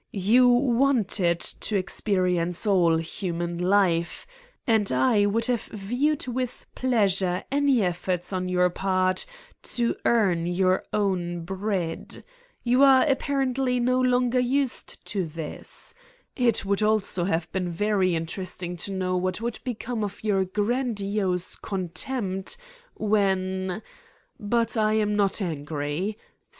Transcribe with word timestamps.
You 0.33 0.47
wanted 0.47 1.39
to 1.39 1.75
experience 1.75 2.65
all 2.65 2.97
human 2.97 3.59
life 3.59 4.25
and 4.65 4.91
I 4.91 5.27
would 5.27 5.45
have 5.45 5.61
viewed 5.65 6.25
with 6.25 6.65
pleasure 6.73 7.43
any 7.51 7.83
efforts 7.83 8.33
on 8.33 8.49
your 8.49 8.71
part 8.71 9.27
to 9.77 9.95
earn 10.03 10.47
your 10.47 10.83
own 10.91 11.43
bread. 11.45 12.23
You 12.63 12.81
are 12.81 13.03
apparently 13.03 13.77
232 13.79 13.79
Satan's 13.79 13.85
Diary 13.85 14.07
no 14.07 14.17
longer 14.17 14.39
used 14.39 15.05
to 15.05 15.25
this? 15.27 15.93
It 16.35 16.65
would 16.65 16.81
also 16.81 17.25
have 17.25 17.51
been 17.51 17.69
very 17.69 18.15
interesting 18.15 18.75
to 18.77 18.91
know 18.91 19.15
what 19.15 19.39
would 19.39 19.59
become 19.63 20.03
of 20.03 20.23
your 20.23 20.45
grandiose 20.45 21.55
contempt 21.57 22.57
whem... 22.95 23.83
But 24.39 24.75
I 24.75 24.93
am 24.93 25.15
not 25.15 25.43
angry. 25.43 26.17